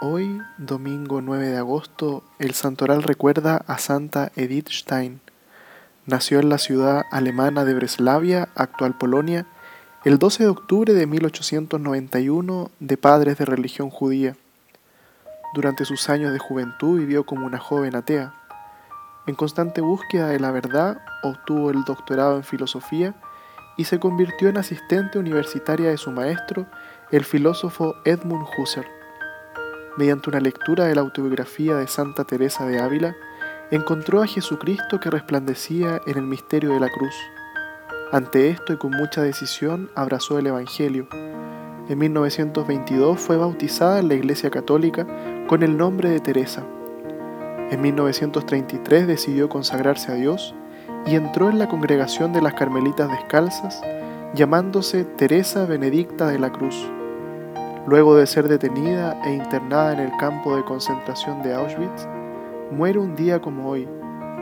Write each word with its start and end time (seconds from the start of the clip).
Hoy, 0.00 0.40
domingo 0.58 1.20
9 1.20 1.48
de 1.48 1.56
agosto, 1.56 2.22
el 2.38 2.54
santoral 2.54 3.02
recuerda 3.02 3.64
a 3.66 3.78
Santa 3.78 4.30
Edith 4.36 4.68
Stein. 4.68 5.20
Nació 6.06 6.38
en 6.38 6.50
la 6.50 6.58
ciudad 6.58 7.02
alemana 7.10 7.64
de 7.64 7.74
Breslavia, 7.74 8.48
actual 8.54 8.96
Polonia, 8.96 9.44
el 10.04 10.20
12 10.20 10.44
de 10.44 10.48
octubre 10.50 10.94
de 10.94 11.04
1891 11.08 12.70
de 12.78 12.96
padres 12.96 13.38
de 13.38 13.44
religión 13.44 13.90
judía. 13.90 14.36
Durante 15.52 15.84
sus 15.84 16.08
años 16.08 16.32
de 16.32 16.38
juventud 16.38 17.00
vivió 17.00 17.26
como 17.26 17.44
una 17.44 17.58
joven 17.58 17.96
atea. 17.96 18.32
En 19.26 19.34
constante 19.34 19.80
búsqueda 19.80 20.28
de 20.28 20.38
la 20.38 20.52
verdad, 20.52 21.02
obtuvo 21.24 21.72
el 21.72 21.82
doctorado 21.82 22.36
en 22.36 22.44
filosofía 22.44 23.16
y 23.76 23.86
se 23.86 23.98
convirtió 23.98 24.48
en 24.48 24.58
asistente 24.58 25.18
universitaria 25.18 25.90
de 25.90 25.98
su 25.98 26.12
maestro, 26.12 26.66
el 27.10 27.24
filósofo 27.24 27.96
Edmund 28.04 28.46
Husserl 28.56 28.97
mediante 29.98 30.30
una 30.30 30.38
lectura 30.38 30.84
de 30.84 30.94
la 30.94 31.00
autobiografía 31.00 31.74
de 31.74 31.88
Santa 31.88 32.22
Teresa 32.22 32.64
de 32.64 32.80
Ávila, 32.80 33.16
encontró 33.72 34.22
a 34.22 34.28
Jesucristo 34.28 35.00
que 35.00 35.10
resplandecía 35.10 36.00
en 36.06 36.18
el 36.18 36.22
misterio 36.22 36.70
de 36.70 36.78
la 36.78 36.88
cruz. 36.88 37.14
Ante 38.12 38.48
esto 38.48 38.72
y 38.72 38.76
con 38.76 38.92
mucha 38.92 39.22
decisión 39.22 39.90
abrazó 39.96 40.38
el 40.38 40.46
Evangelio. 40.46 41.08
En 41.88 41.98
1922 41.98 43.18
fue 43.18 43.36
bautizada 43.36 43.98
en 43.98 44.06
la 44.06 44.14
Iglesia 44.14 44.50
Católica 44.50 45.04
con 45.48 45.64
el 45.64 45.76
nombre 45.76 46.10
de 46.10 46.20
Teresa. 46.20 46.62
En 47.70 47.80
1933 47.80 49.08
decidió 49.08 49.48
consagrarse 49.48 50.12
a 50.12 50.14
Dios 50.14 50.54
y 51.06 51.16
entró 51.16 51.50
en 51.50 51.58
la 51.58 51.68
congregación 51.68 52.32
de 52.32 52.40
las 52.40 52.54
Carmelitas 52.54 53.10
Descalzas, 53.10 53.82
llamándose 54.32 55.04
Teresa 55.04 55.66
Benedicta 55.66 56.28
de 56.28 56.38
la 56.38 56.52
Cruz. 56.52 56.88
Luego 57.88 58.16
de 58.16 58.26
ser 58.26 58.48
detenida 58.48 59.18
e 59.24 59.32
internada 59.32 59.94
en 59.94 60.00
el 60.00 60.10
campo 60.18 60.54
de 60.54 60.62
concentración 60.62 61.42
de 61.42 61.54
Auschwitz, 61.54 62.06
muere 62.70 62.98
un 62.98 63.16
día 63.16 63.40
como 63.40 63.66
hoy, 63.66 63.88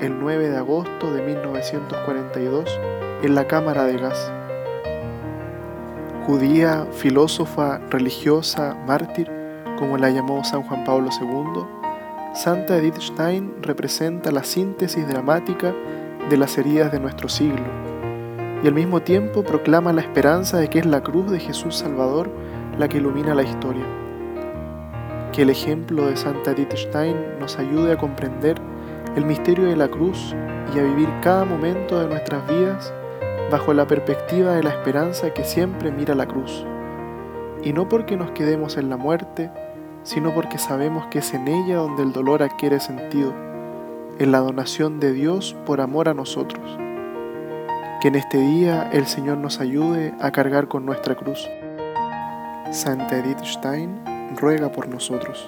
el 0.00 0.16
9 0.20 0.48
de 0.48 0.56
agosto 0.56 1.12
de 1.12 1.22
1942, 1.22 2.78
en 3.24 3.34
la 3.34 3.48
cámara 3.48 3.82
de 3.82 3.98
gas. 3.98 4.32
Judía, 6.24 6.86
filósofa, 6.92 7.80
religiosa, 7.90 8.76
mártir, 8.86 9.28
como 9.76 9.98
la 9.98 10.10
llamó 10.10 10.44
San 10.44 10.62
Juan 10.62 10.84
Pablo 10.84 11.08
II, 11.10 11.64
Santa 12.34 12.76
Edith 12.76 13.00
Stein 13.00 13.54
representa 13.60 14.30
la 14.30 14.44
síntesis 14.44 15.08
dramática 15.08 15.74
de 16.30 16.36
las 16.36 16.56
heridas 16.58 16.92
de 16.92 17.00
nuestro 17.00 17.28
siglo 17.28 17.64
y 18.62 18.68
al 18.68 18.74
mismo 18.74 19.02
tiempo 19.02 19.42
proclama 19.42 19.92
la 19.92 20.02
esperanza 20.02 20.58
de 20.58 20.68
que 20.68 20.78
es 20.78 20.86
la 20.86 21.02
cruz 21.02 21.28
de 21.28 21.40
Jesús 21.40 21.74
Salvador 21.74 22.30
la 22.78 22.88
que 22.88 22.98
ilumina 22.98 23.34
la 23.34 23.42
historia. 23.42 23.84
Que 25.32 25.42
el 25.42 25.50
ejemplo 25.50 26.06
de 26.06 26.16
Santa 26.16 26.52
Edith 26.52 26.74
Stein 26.74 27.16
nos 27.40 27.58
ayude 27.58 27.92
a 27.92 27.98
comprender 27.98 28.56
el 29.16 29.24
misterio 29.24 29.66
de 29.66 29.76
la 29.76 29.88
cruz 29.88 30.34
y 30.74 30.78
a 30.78 30.82
vivir 30.82 31.08
cada 31.20 31.44
momento 31.44 31.98
de 32.00 32.08
nuestras 32.08 32.46
vidas 32.48 32.92
bajo 33.50 33.74
la 33.74 33.86
perspectiva 33.86 34.54
de 34.54 34.62
la 34.62 34.70
esperanza 34.70 35.34
que 35.34 35.44
siempre 35.44 35.90
mira 35.90 36.14
la 36.14 36.26
cruz. 36.26 36.64
Y 37.62 37.72
no 37.72 37.88
porque 37.88 38.16
nos 38.16 38.30
quedemos 38.30 38.76
en 38.76 38.88
la 38.88 38.96
muerte, 38.96 39.50
sino 40.02 40.34
porque 40.34 40.58
sabemos 40.58 41.06
que 41.06 41.18
es 41.18 41.34
en 41.34 41.46
ella 41.48 41.76
donde 41.76 42.02
el 42.02 42.12
dolor 42.12 42.42
adquiere 42.42 42.80
sentido, 42.80 43.32
en 44.18 44.32
la 44.32 44.38
donación 44.38 45.00
de 45.00 45.12
Dios 45.12 45.54
por 45.66 45.80
amor 45.80 46.08
a 46.08 46.14
nosotros. 46.14 46.78
Que 48.00 48.08
en 48.08 48.16
este 48.16 48.38
día 48.38 48.90
el 48.92 49.06
Señor 49.06 49.38
nos 49.38 49.60
ayude 49.60 50.14
a 50.20 50.32
cargar 50.32 50.66
con 50.68 50.84
nuestra 50.84 51.14
cruz. 51.14 51.48
Santa 52.72 53.18
Edith 53.18 53.44
Stein 53.44 54.00
ruega 54.40 54.72
por 54.72 54.88
nosotros. 54.88 55.46